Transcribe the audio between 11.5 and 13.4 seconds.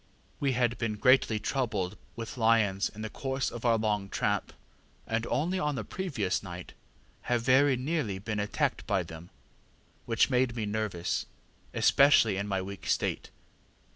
especially in my weak state.